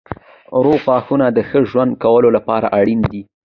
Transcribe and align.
روغ 0.63 0.79
غاښونه 0.85 1.25
د 1.31 1.37
ښه 1.49 1.59
ژوند 1.69 1.91
کولو 2.03 2.29
لپاره 2.37 2.67
اړین 2.79 3.01
دي. 3.11 3.21